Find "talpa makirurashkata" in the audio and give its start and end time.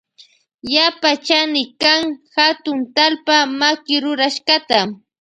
2.95-4.79